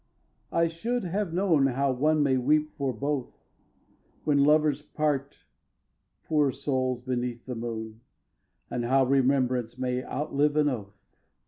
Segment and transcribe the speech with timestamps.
[0.51, 3.37] I should have known how one may weep for both
[4.23, 5.45] When lovers part,
[6.23, 7.03] poor souls!
[7.03, 8.01] beneath the moon,
[8.71, 10.97] And how Remembrance may outlive an oath.